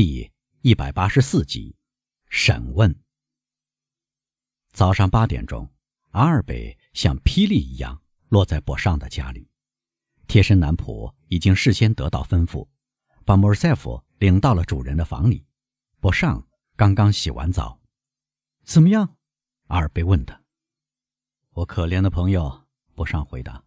[0.00, 1.74] 第一百八十四集，
[2.28, 3.02] 审问。
[4.70, 5.68] 早上八点钟，
[6.10, 9.50] 阿尔贝像霹雳一样落在博尚的家里。
[10.28, 12.68] 贴身男仆已经事先得到吩咐，
[13.24, 15.44] 把莫尔塞夫领到了主人的房里。
[15.98, 16.46] 博尚
[16.76, 17.80] 刚刚洗完澡，
[18.62, 19.16] 怎么样？
[19.66, 20.40] 阿尔贝问他。
[21.54, 23.64] 我可怜的朋友，博尚回答：“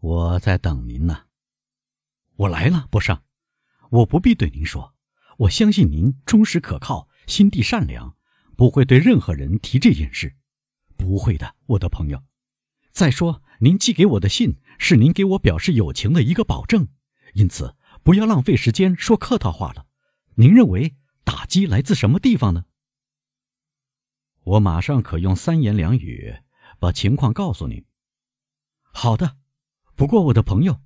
[0.00, 1.26] 我在等您呢。”
[2.36, 3.22] 我来了，博尚。
[3.90, 4.93] 我不必对您说。
[5.38, 8.16] 我相信您忠实可靠，心地善良，
[8.56, 10.36] 不会对任何人提这件事。
[10.96, 12.22] 不会的，我的朋友。
[12.92, 16.88] 再说，您寄给我的信是您给我表示友情的一个保证，
[17.32, 19.86] 因此不要浪费时间说客套话了。
[20.36, 20.94] 您认为
[21.24, 22.66] 打击来自什么地方呢？
[24.44, 26.36] 我马上可用三言两语
[26.78, 27.84] 把情况告诉您。
[28.92, 29.36] 好的，
[29.96, 30.80] 不过我的朋友，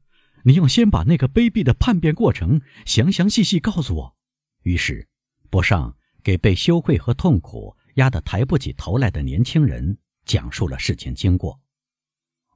[0.45, 4.18] 你要先把那个卑鄙的叛变过程详详细细告诉我。
[4.62, 5.07] 于是，
[5.51, 11.61] 博尚给被羞愧和痛苦压得抬不起头来的年轻人讲述了事情经过。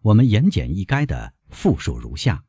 [0.02, 2.44] 我们言简意赅地复述如下：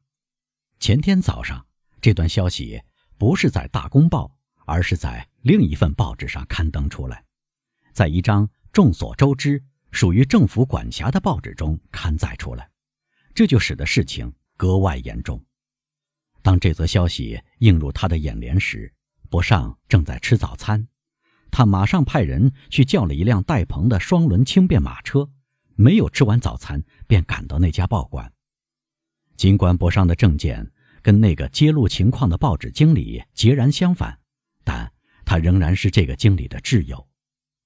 [0.80, 1.66] 前天早上，
[2.02, 2.82] 这段消息
[3.18, 4.26] 不是在《大公报》，
[4.66, 7.24] 而是在另一份报纸上刊登出来，
[7.94, 12.70] 在一张众所周知、属于政府管辖的报纸中刊载出来，
[13.36, 15.44] 这就使得事情格外严重。
[16.42, 18.92] 当这则消息映入他的眼帘时，
[19.34, 20.88] 博尚正在吃早餐，
[21.50, 25.28] 他马上派人去叫了一辆带棚的双轮轻便马车，
[25.74, 28.32] 没有吃完早餐便赶到那家报馆。
[29.36, 34.20] 尽管博尚的证件跟那个揭露情况的报纸经理截然相反，
[34.64, 34.94] 但
[35.26, 37.04] 他仍然是这个经理的挚友。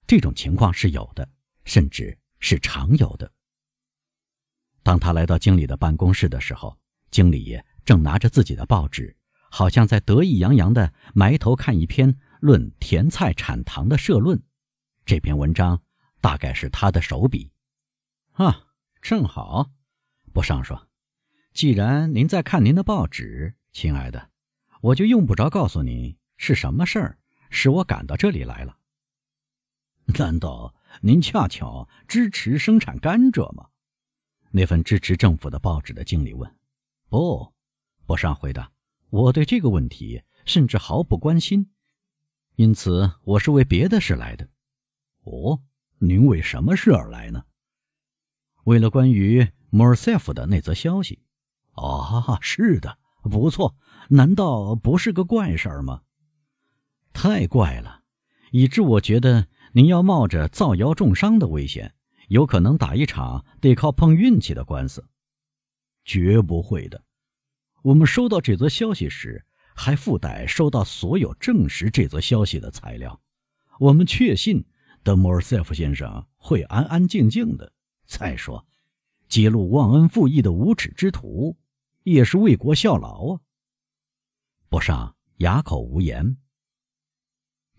[0.07, 1.27] 这种情况是有的，
[1.65, 3.29] 甚至是常有的。
[4.83, 6.77] 当他来到经理的办公室的时候，
[7.11, 9.13] 经理正拿着自己的报纸。
[9.49, 14.41] 好像在得意洋洋地埋头看一篇论甜菜产糖的社论，
[15.05, 15.81] 这篇文章
[16.21, 17.51] 大概是他的手笔。
[18.33, 18.67] 啊，
[19.01, 19.71] 正好，
[20.33, 20.87] 博尚说
[21.53, 24.29] ：“既然您在看您的报纸，亲爱的，
[24.81, 27.17] 我就用不着告诉你是什么事儿
[27.49, 28.77] 使我赶到这里来了。
[30.19, 33.69] 难道您恰巧支持生产甘蔗吗？”
[34.51, 36.55] 那份支持政府的报纸的经理问。
[37.09, 37.53] “不。”
[38.05, 38.71] 博尚回答。
[39.09, 41.71] 我对这个问题甚至毫不关心，
[42.55, 44.49] 因此我是为别的事来的。
[45.23, 45.61] 哦，
[45.99, 47.45] 您为什么事而来呢？
[48.65, 51.19] 为了关于莫尔塞夫的那则消息。
[51.71, 53.75] 哦，是的，不错。
[54.09, 56.01] 难道不是个怪事儿吗？
[57.13, 58.01] 太怪了，
[58.51, 61.93] 以致我觉得您要冒着造谣重伤的危险，
[62.27, 65.07] 有可能打一场得靠碰运气的官司。
[66.03, 67.03] 绝不会的。
[67.81, 69.45] 我们收到这则消息时，
[69.75, 73.21] 还附带收到所有证实这则消息的材料。
[73.79, 74.65] 我们确信
[75.03, 77.71] 德莫尔塞夫先生会安安静静的。
[78.05, 78.65] 再说，
[79.27, 81.57] 揭露忘恩负义的无耻之徒，
[82.03, 83.41] 也是为国效劳啊。
[84.69, 86.37] 博尚哑口无言。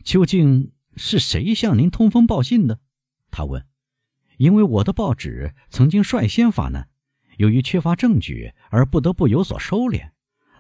[0.05, 2.81] 究竟是谁向您通风报信的？
[3.31, 3.67] 他问。
[4.39, 6.89] 因为我的报纸曾经率先发难。
[7.39, 10.11] 由于缺乏证据而不得不有所收敛，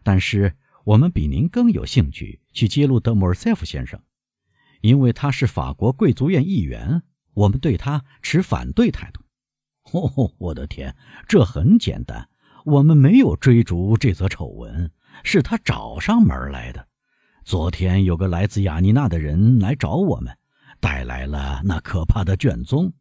[0.03, 4.01] 但是我们比您更有兴趣去揭露德莫尔塞夫先生，
[4.81, 7.03] 因为他是法国贵族院议员，
[7.35, 9.21] 我们对他持反对态度。
[9.93, 10.95] 哦，我的天，
[11.27, 12.29] 这很简单，
[12.65, 14.91] 我们没有追逐这则丑闻，
[15.25, 16.87] 是他找上门来的。
[17.45, 20.37] 昨天有个来自雅尼娜的人来找我们，
[20.79, 22.93] 带来了那可怕的卷宗。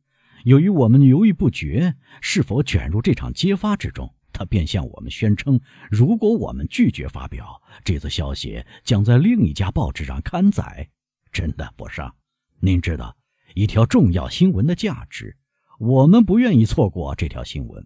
[0.48, 5.60] 由于我们犹豫不决是否卷入这场揭发之中，他便向我们宣称，
[5.92, 10.90] 如果我们拒绝发表这则消息，将在另一家报纸上刊载。
[11.34, 12.16] 真的，博尚，
[12.62, 13.18] 您知道
[13.56, 15.36] 一条重要新闻的价值，
[15.80, 17.86] 我们不愿意错过这条新闻。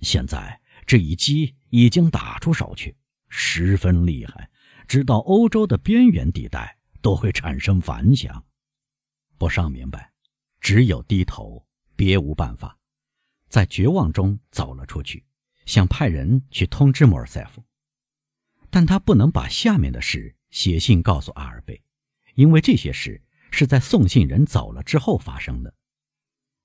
[0.00, 2.96] 现在这一击已经打出手去，
[3.28, 4.48] 十分厉害，
[4.88, 8.42] 直到欧洲的边缘地带都会产生反响。
[9.36, 10.10] 博尚明白，
[10.62, 11.62] 只有低头。
[12.00, 12.78] 别无办法，
[13.50, 15.22] 在绝望中走了出去，
[15.66, 17.62] 想派人去通知莫尔塞夫，
[18.70, 21.82] 但他不能把下面的事写信告诉阿尔贝，
[22.36, 25.74] 因为这些事是在送信人走了之后发生的。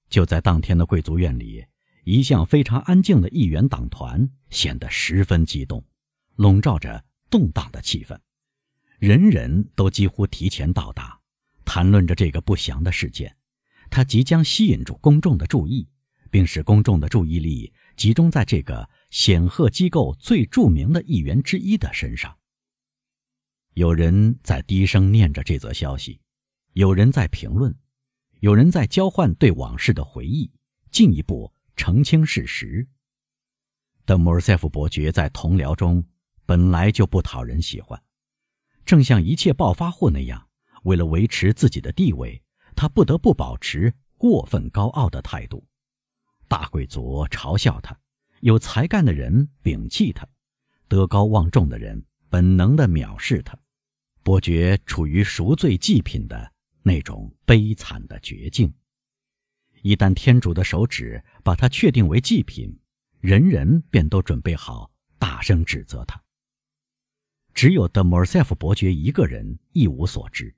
[0.07, 1.65] 就在当天的贵族院里，
[2.05, 5.83] 一向非常安静的议员党团显得十分激动，
[6.37, 8.17] 笼罩着动荡的气氛，
[8.99, 11.19] 人人都几乎提前到达，
[11.65, 13.35] 谈论着这个不祥的事件。
[13.89, 15.87] 他即将吸引住公众的注意，
[16.29, 22.37] 并使公众的注意力集中在这个显赫机构最著名的一员之一的身上。
[23.73, 26.19] 有人在低声念着这则消息，
[26.73, 27.75] 有人在评论，
[28.39, 30.51] 有人在交换对往事的回忆，
[30.91, 32.87] 进一步澄清事实。
[34.05, 36.05] 德莫尔塞夫伯爵在同僚中
[36.45, 38.01] 本来就不讨人喜欢，
[38.85, 40.47] 正像一切暴发户那样，
[40.83, 42.41] 为了维持自己的地位，
[42.75, 45.65] 他不得不保持过分高傲的态度。
[46.47, 47.97] 大贵族嘲笑他，
[48.41, 50.27] 有才干的人摒弃他，
[50.87, 53.57] 德高望重的人本能地藐视他。
[54.21, 56.51] 伯爵处于赎罪祭品的
[56.81, 58.73] 那种悲惨的绝境。
[59.81, 62.79] 一旦天主的手指把他确定为祭品，
[63.19, 66.19] 人人便都准备好大声指责他。
[67.53, 70.54] 只有德莫尔塞夫伯爵一个人一无所知，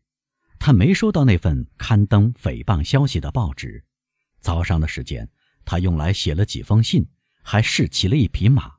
[0.60, 3.84] 他没收到那份刊登诽谤消息的报纸。
[4.40, 5.30] 早上的时间，
[5.66, 7.08] 他用来写了几封信，
[7.42, 8.74] 还试骑了一匹马。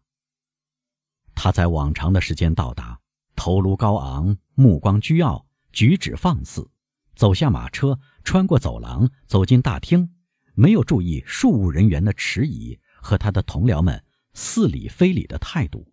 [1.35, 3.01] 他在往常的时间到达。
[3.37, 6.69] 头颅高昂，目光倨傲，举止放肆，
[7.15, 10.13] 走下马车，穿过走廊，走进大厅，
[10.55, 14.05] 没有注意庶务人员的迟疑和他的同僚们
[14.35, 15.87] 似理非礼的态度。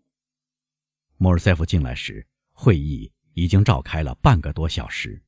[1.18, 5.22] 莫尔塞夫进来时，会议已经召开了半个多小时。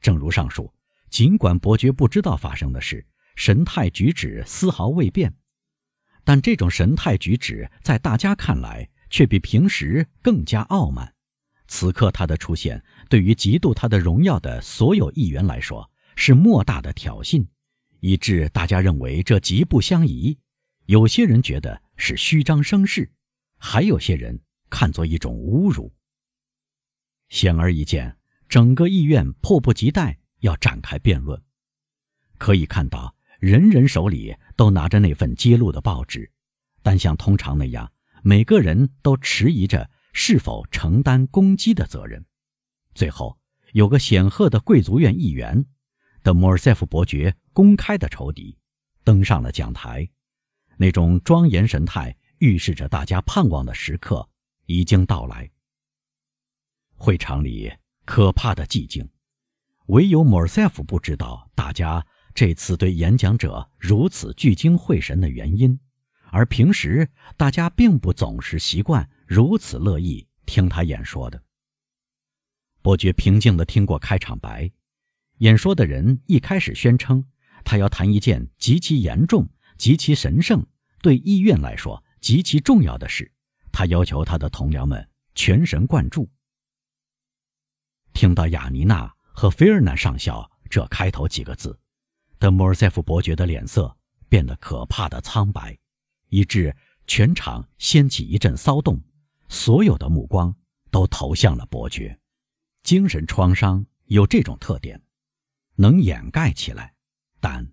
[0.00, 0.72] 正如上述，
[1.08, 3.06] 尽管伯爵不知道发生的事，
[3.36, 5.34] 神态举止丝毫未变，
[6.24, 8.88] 但这种神态举止在大家看来。
[9.12, 11.12] 却比平时更加傲慢。
[11.66, 17.44] 此刻他的出现，对于嫉妒他的荣耀的所有议员来说，是莫大的挑衅，
[17.98, 20.38] 以致大家认为这极不相宜。
[20.86, 23.10] 有些人觉得是虚张声势，
[23.58, 25.92] 还有些人看作一种侮辱。
[27.30, 28.16] 显而易见，
[28.50, 31.40] 整个议院迫不及待要展开辩论。
[32.36, 36.30] 可以看到，人人手里都拿着那份揭露的报纸，
[36.82, 37.90] 但像通常那样。
[38.22, 42.26] 每个人都迟疑着是否承担攻击的责任。
[42.92, 43.38] 最后，
[43.72, 45.64] 有个显赫的贵族院议员
[46.22, 48.58] 的莫尔塞夫伯爵公开的仇敌
[49.04, 50.10] 登上了讲台，
[50.76, 54.28] 那种庄严神态预示着大家盼望的时刻
[54.66, 55.48] 已经到来。
[56.96, 57.72] 会场里
[58.10, 59.08] 可怕的寂静，
[59.86, 62.04] 唯有莫尔塞夫不知道大家
[62.34, 65.78] 这次对演讲者如此聚精会神的原因。
[66.32, 71.40] 而平时大家并不总是习惯如此乐意听他演说的。
[72.82, 74.68] 伯爵平静地听过开场白，
[75.38, 77.24] 演说的人一开始宣称
[77.62, 79.48] 他要谈一件极其严重、
[79.78, 80.66] 极其神圣、
[81.00, 83.30] 对医院来说极其重要的事。
[83.70, 86.28] 他要求他的同僚们全神贯注。
[88.12, 91.78] 听到雅尼娜和菲尔南上校这开头几个字，
[92.38, 93.96] 德莫尔塞夫伯爵的脸色
[94.28, 95.76] 变得可怕的苍白。
[96.28, 96.74] 以致
[97.06, 99.02] 全场掀起一阵骚动，
[99.48, 100.54] 所有的目光
[100.90, 102.16] 都投向了伯爵。
[102.84, 105.02] 精神创伤有这种特点，
[105.74, 106.94] 能掩盖起来，
[107.40, 107.68] 但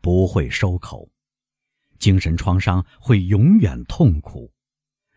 [0.00, 1.10] 不会收口。
[1.98, 4.52] 精神创伤会永远痛苦，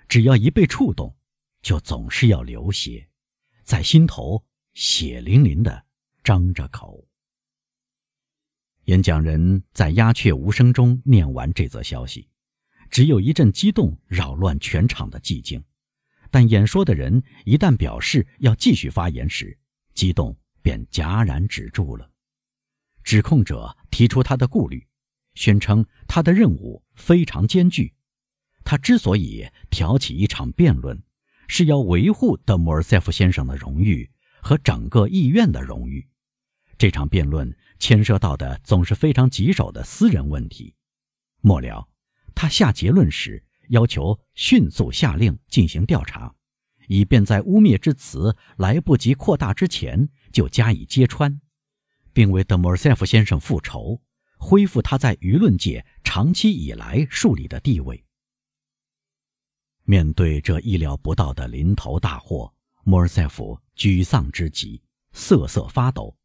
[0.07, 1.15] 只要一被触动，
[1.62, 3.07] 就总是要流血，
[3.63, 4.44] 在心头
[4.81, 5.83] 血淋淋的
[6.23, 7.05] 张着口。
[8.85, 12.29] 演讲人在鸦雀无声中念完这则消息。
[12.89, 15.61] 只有一阵激动扰乱全场的寂静，
[16.31, 19.59] 但演说的人一旦表示要继续发言时，
[19.93, 22.09] 激动便戛然止住了。
[23.03, 24.88] 指控者提出他的顾虑，
[25.33, 27.93] 宣称他的任务非常艰巨。
[28.63, 31.03] 他之所以挑起一场辩论，
[31.50, 34.09] 是要维护德莫尔塞夫先生的荣誉
[34.41, 36.08] 和整个议院的荣誉。
[36.77, 40.75] 这场辩论牵涉到的总是非常棘手的私人问题。
[41.41, 41.88] 末了。
[42.36, 46.34] 他下结论时要求迅速下令进行调查，
[46.88, 51.41] 以便在污蔑之词来不及扩大之前就加以揭穿，
[52.13, 54.01] 并为德莫尔塞夫先生复仇，
[54.38, 58.05] 恢复他在舆论界长期以来树立的地位。
[59.84, 62.53] 面对这意料不到的临头大祸，
[62.89, 64.81] 莫尔塞夫沮丧之极，
[65.12, 66.17] 瑟瑟发抖。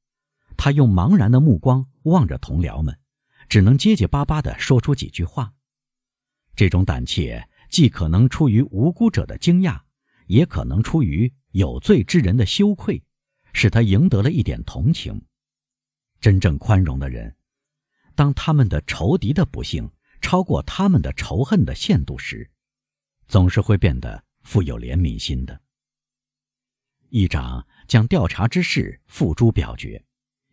[0.57, 2.99] 他用茫然的目光望着同僚们，
[3.51, 5.53] 只能结结巴巴地说出几句话。
[6.57, 9.83] 这种胆怯既可能出于无辜者的惊讶，
[10.27, 13.05] 也可能出于有罪之人的羞愧，
[13.53, 15.21] 使他赢得了一点同情。
[16.19, 17.37] 真正宽容的人，
[18.15, 19.91] 当他们的仇敌的不幸
[20.23, 22.51] 超过他们的仇恨的限度时，
[23.29, 25.61] 总是会变得富有怜悯心的。
[27.15, 30.05] 议长将调查之事付诸表决，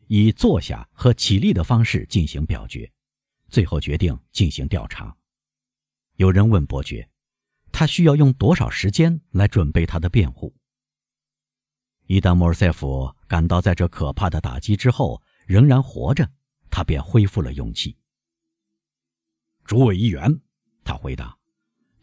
[0.05, 2.91] 以坐下和起立的方式进行表决，
[3.49, 5.17] 最后决定进行调查。
[6.17, 7.09] 有人问伯爵
[7.73, 10.55] ：“他需要用多少时间来准备他的辩护？”
[12.05, 16.31] 一旦莫尔塞夫感到在这可怕的打击之后仍然活着，
[16.69, 17.97] 他便恢复了勇气。
[19.65, 20.41] 诸位议员，
[20.83, 21.35] 他回答：“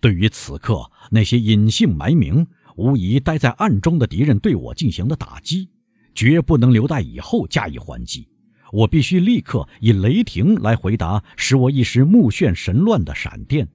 [0.01, 2.45] 对于此刻那些隐姓埋名、
[2.79, 5.69] 无疑待在暗中的敌人对我进行的打击，
[6.15, 8.27] 绝不能留待以后加以还击。
[8.73, 13.69] 我必须立刻以雷霆来回答使我一时目眩神乱的闪电。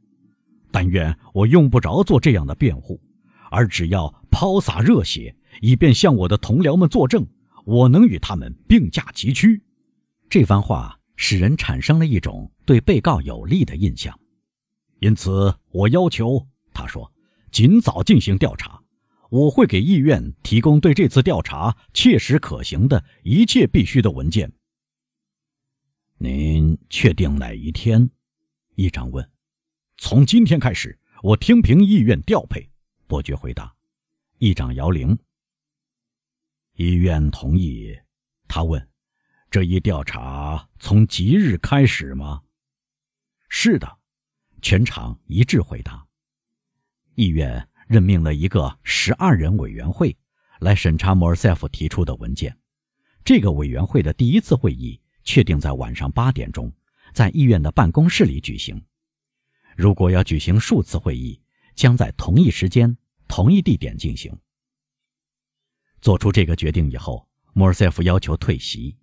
[0.72, 3.00] 但愿我用不着做这样的辩护，
[3.52, 7.28] 而只要抛洒热血。”以便向我的同僚们作证，
[7.64, 9.62] 我能与他们并驾齐驱。
[10.28, 14.20] 这番话使人产生了一种对被告有利的印象，
[15.00, 16.44] 因此我要求
[16.74, 17.10] 他说
[17.52, 18.82] ：“尽早进行调查，
[19.34, 24.54] 我会给议院提供对这次调查切实可行的一切必须的文件。”
[26.22, 28.12] 您确定哪一天？
[28.76, 29.28] 议长问。
[29.98, 32.70] “从今天开始，我听凭议院调配。”
[33.08, 33.74] 伯爵回答。
[34.38, 35.18] 议长摇铃。
[36.76, 37.92] 医院同意，
[38.48, 38.88] 他问
[39.50, 42.44] ：“这一调查从即日开始吗
[43.50, 43.98] ？”“是的。”
[44.62, 46.08] 全场一致回答。
[47.16, 50.18] 议院任命了一个十二人委员会
[50.62, 52.58] 来审查莫尔塞夫提出的文件。
[53.24, 56.74] 这个委员会的第一次会议确定在晚上八点钟，
[57.14, 58.84] 在议院的办公室里举行。
[59.78, 61.40] 如果要举行数次会议，
[61.76, 62.98] 将在同一时间、
[63.28, 64.36] 同一地点进行。
[66.02, 68.98] 做出这个决定以后，莫尔塞夫要求退席，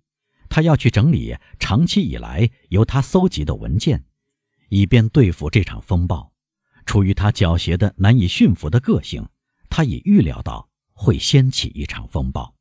[0.49, 4.03] 他要去整理长期以来由他搜集的文件，
[4.67, 6.30] 以便对付这场风暴。
[6.85, 9.27] 出于他狡黠的难以驯服的个性，
[9.69, 12.53] 他已预料到会掀起一场风暴。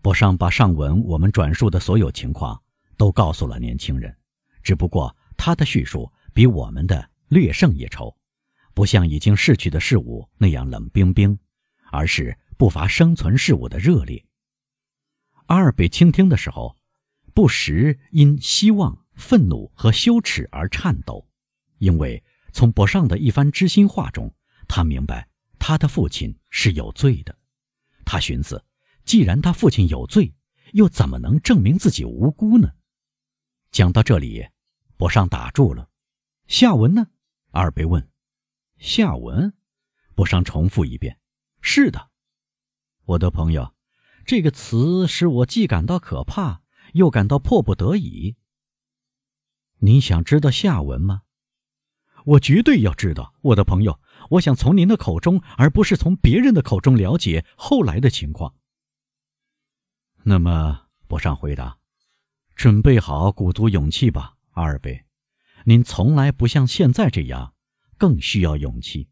[0.00, 2.62] 博尚把上文我们转述的所有情况
[2.96, 4.16] 都告诉了年轻人，
[4.62, 8.16] 只不过他的叙述比我们的略胜一筹，
[8.74, 11.38] 不像已经逝去的事物那样冷冰冰，
[11.90, 12.38] 而是。
[12.58, 14.26] 不乏生存事物的热烈。
[15.46, 16.76] 阿尔贝倾听的时候，
[17.32, 21.28] 不时因希望、愤怒和羞耻而颤抖，
[21.78, 22.24] 因为
[22.58, 24.34] 从博尚的一番知心话中，
[24.66, 25.28] 他明白
[25.60, 27.38] 他的父亲是有罪的。
[28.04, 28.64] 他寻思，
[29.04, 30.34] 既然他父亲有罪，
[30.72, 32.72] 又怎么能证明自己无辜呢？
[33.70, 34.48] 讲到这里，
[34.96, 35.88] 博尚打住了。
[36.48, 37.06] 下文呢？
[37.52, 38.10] 阿尔贝问。
[38.78, 39.52] 下文，
[40.16, 41.20] 博尚重复一遍。
[41.60, 42.10] 是的。
[43.04, 43.72] 我的朋友，
[44.26, 46.62] 这个词使我既感到可怕，
[46.94, 48.34] 又感到迫不得已。
[49.76, 51.22] 你想知道下文吗？
[52.24, 54.00] 我绝对要知道，我的朋友。
[54.30, 58.54] 我想从您的口中，而不是从别人的口中了解后来的情况。
[60.24, 61.78] 那么，博尚回答
[62.54, 65.04] ：“准备好鼓足勇气吧，阿尔贝。
[65.64, 67.54] 您从来不像现在这样，
[67.96, 69.08] 更需要勇气。”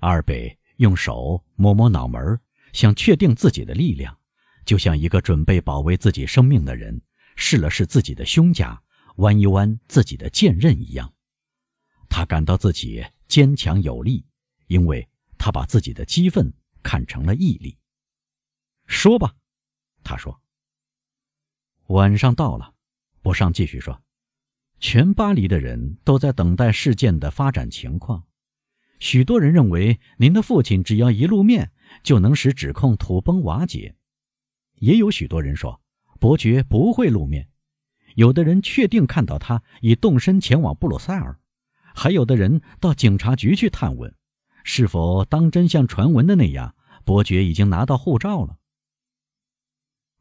[0.00, 2.40] 阿尔贝用手摸摸脑门。
[2.72, 4.16] 想确定自己的力量，
[4.64, 7.02] 就像一个准备保卫自己生命的人
[7.34, 8.80] 试了试自己的胸甲，
[9.16, 11.12] 弯一弯自己的剑刃一样。
[12.10, 14.26] 他感到自己坚强有力，
[14.66, 16.52] 因为他把自己的激愤
[16.82, 17.78] 看成了毅力。
[18.86, 19.34] 说吧，
[20.04, 20.42] 他说。
[21.86, 22.74] 晚上到了，
[23.22, 24.02] 博尚继续说，
[24.78, 28.24] 全巴黎的人都在等待事件的发展情况。
[28.98, 31.72] 许多人认为，您的父亲只要一露面。
[32.04, 33.96] 就能使指控土崩瓦解。
[34.76, 35.82] 也有许多人说，
[36.20, 37.48] 伯爵不会露面。
[38.14, 41.40] 有的人确定看到他已动身前往布鲁塞尔，
[41.94, 44.14] 还有的人到警察局去探问，
[44.64, 48.56] 是否当真像传闻的那样，伯爵已经拿到护照了。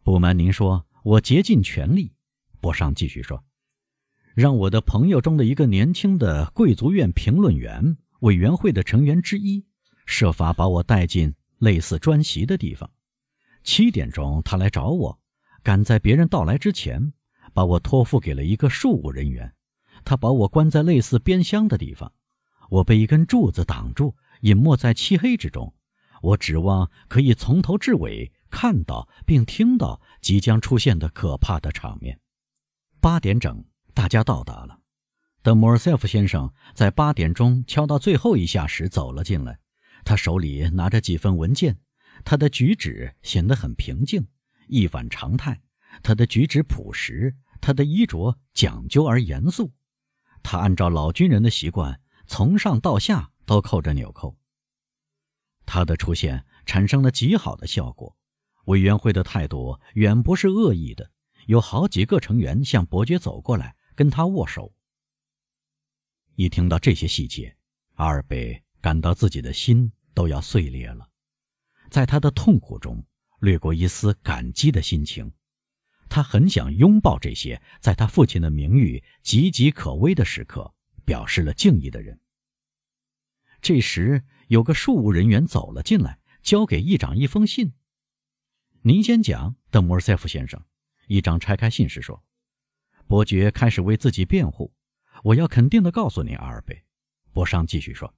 [0.03, 2.13] 不瞒您说，我竭尽全力。
[2.59, 3.43] 博尚继续说，
[4.35, 9.65] 让我的朋友中的一个年轻的贵族院评论员委员会的成员之一，
[10.05, 11.35] 设法把我带进。
[11.59, 12.89] 类似专席的地方，
[13.65, 15.19] 七点钟他来找我，
[15.61, 17.11] 赶在别人到来之前，
[17.53, 19.53] 把我托付给了一个庶务人员。
[20.09, 22.11] 他把我关在类似边厢的地方，
[22.71, 25.71] 我被一根柱子挡住，隐没在漆黑之中。
[26.23, 32.19] 我指望可以从头至尾看到并听到即将出现的可怕的场面。
[32.99, 33.63] 八点整，
[33.93, 34.79] 大家到达了。
[35.43, 39.59] 德莫尔塞夫先生在八点钟敲到最后一下时，走了进来。
[40.03, 41.77] 他手里拿着几份文件，
[42.25, 44.27] 他的举止显得很平静，
[44.69, 45.61] 一反常态。
[46.01, 49.71] 他的举止朴实，他的衣着讲究而严肃。
[50.43, 54.37] 他按照老军人的习惯，从上到下都扣着纽扣。
[55.65, 58.17] 他的出现产生了极好的效果。
[58.65, 61.11] 委员会的态度远不是恶意的，
[61.47, 64.73] 有好几个成员向伯爵走过来跟他握手。
[66.35, 67.55] 一听到这些细节，
[67.95, 68.63] 阿尔贝。
[68.81, 71.05] 感到自己的心都要碎裂了，
[71.91, 73.05] 在他的痛苦中
[73.41, 75.29] 掠过一丝感激的心情。
[76.09, 80.73] 他很想拥抱这些在他父亲的名誉岌岌可危的时刻
[81.05, 82.19] 表示了敬意的人。
[83.61, 87.73] 这时，有个庶务人员走了进来，交给议长一封信。
[88.81, 90.63] 您先讲，德莫尔塞夫先生。
[91.07, 92.23] 议长拆开信时说
[93.07, 94.73] ：“伯爵开始为自己辩护。
[95.23, 96.83] 我要肯定地告诉您，阿尔贝。”
[97.33, 98.15] 博尚继续说：“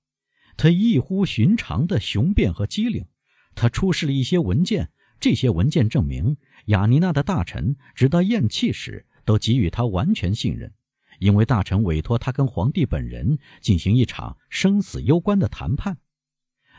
[0.57, 3.07] 他异乎寻常的雄辩和机灵。
[3.55, 6.35] 他出示了一些文件，这些文件证明
[6.65, 10.73] 雅尼娜的大臣直到咽气时都给予他完全信任，
[11.19, 15.99] 因为大臣委托他跟皇帝本人进行一场生死攸关的谈判。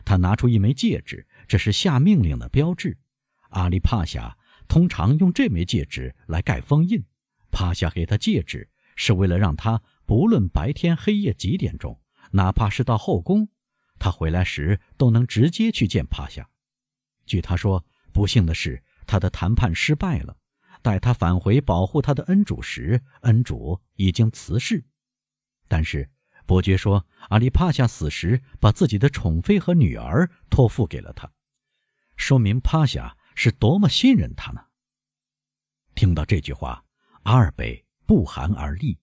[0.05, 2.99] 他拿出一枚戒指，这是下命令的标志。”
[3.51, 7.05] 阿里帕夏通常用这枚戒指来盖封印。
[7.53, 12.01] 帕夏给他戒指，是为了让他不论白天黑夜几点钟，
[12.33, 13.49] 哪怕是到后宫，
[14.01, 16.49] 他回来时都能直接去见帕夏。
[17.25, 20.37] 据他说，不幸的是他的谈判失败了。
[20.83, 24.85] 待他返回保护他的恩主时，恩主已经辞世。
[25.69, 26.11] 但是
[26.45, 31.31] 伯爵说，阿里帕夏死时把自己的宠妃和女儿托付给了他，
[32.17, 33.17] 说明帕夏。
[33.35, 34.63] 是多么信任他呢？
[35.95, 36.85] 听到这句话，
[37.23, 38.99] 阿尔贝不寒而栗，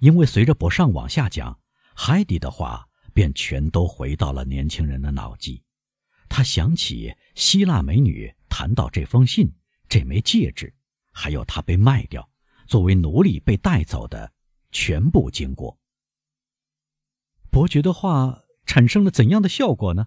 [0.00, 1.58] 因为随着博尚往下讲，
[1.94, 5.62] 海迪的话便全都回到了年轻人的脑际。
[6.34, 9.52] 他想起希腊美女谈到这封信、
[9.86, 10.74] 这枚戒指，
[11.10, 12.26] 还有他被卖掉，
[12.66, 14.32] 作为奴隶被带走的
[14.70, 15.78] 全部经过。
[17.50, 20.06] 伯爵的话产生了怎样的效果呢？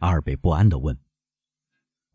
[0.00, 0.94] 阿尔贝不安地问。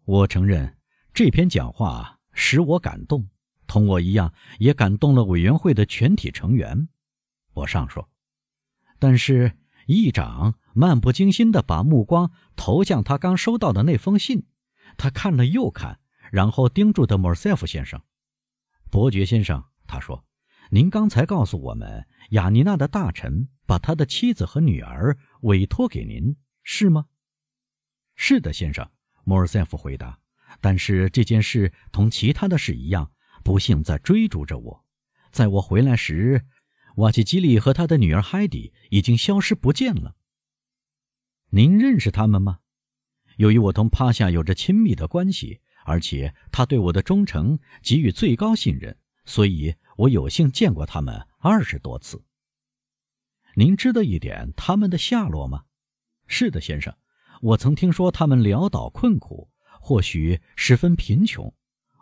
[0.06, 0.78] 我承认，
[1.12, 3.28] 这篇讲话使我感动，
[3.66, 6.88] 同我一样也感动了委员会的全体成员。
[7.54, 8.08] 我上说，
[9.00, 9.52] 但是
[9.92, 14.46] 议长漫不经心地把目光投向他刚收到的那封信，
[14.98, 16.00] 他看了又看，
[16.32, 18.02] 然后盯住的莫尔塞夫先生。
[18.90, 20.26] 伯爵先生，他说
[20.72, 27.06] ：“您刚才告诉我们，雅尼娜的大臣把他的妻子和女儿委托给您，是吗
[28.16, 28.90] ？”“是的，先生。”
[29.24, 30.20] 莫尔塞夫回答
[30.60, 33.12] ：“但是这件事同其他的事一样，
[33.44, 34.86] 不幸在追逐着我。
[35.32, 36.46] 在我回来时，
[36.96, 40.16] 瓦吉基利和他的女儿海蒂已经消失不见了。
[41.50, 42.60] 您认识他们吗？
[43.38, 52.24] 由于我同帕夏有着亲密的关系，而且他对我的忠诚给予最高信任，所以我有幸见过他们二十多次。
[53.56, 55.64] 您知道一点他们的下落吗？
[56.28, 56.96] 是的，先生。”
[57.42, 59.50] 我曾听说他们潦倒困苦，
[59.80, 61.52] 或许十分贫穷。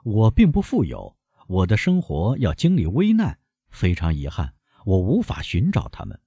[0.04, 1.16] 我并不富有，
[1.48, 3.40] 我的生活要经历危难。
[3.70, 4.54] 非常遗憾，
[4.86, 6.20] 我无法寻找他们。